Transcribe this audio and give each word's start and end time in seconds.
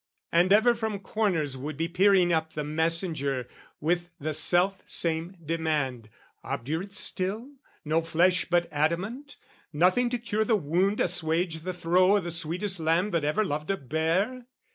And 0.31 0.51
ever 0.51 0.73
from 0.73 0.97
corners 0.97 1.55
would 1.55 1.77
be 1.77 1.87
peering 1.87 2.33
up 2.33 2.53
The 2.53 2.63
messenger, 2.63 3.47
with 3.79 4.09
the 4.19 4.33
self 4.33 4.81
same 4.83 5.37
demand 5.45 6.09
"Obdurate 6.43 6.91
still, 6.93 7.51
no 7.85 8.01
flesh 8.01 8.45
but 8.49 8.67
adamant? 8.71 9.35
"Nothing 9.71 10.09
to 10.09 10.17
cure 10.17 10.43
the 10.43 10.55
wound, 10.55 10.99
assuage 11.01 11.59
the 11.61 11.71
throe 11.71 12.17
"O' 12.17 12.19
the 12.19 12.31
sweetest 12.31 12.79
lamb 12.79 13.11
that 13.11 13.23
ever 13.23 13.45
loved 13.45 13.69
a 13.69 13.77
bear?" 13.77 14.47